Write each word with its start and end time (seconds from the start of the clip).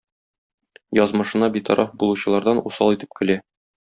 Язмышына 0.99 1.49
битараф 1.57 1.91
булучылардан 2.05 2.63
усал 2.71 2.95
итеп 2.97 3.13
көлә. 3.21 3.37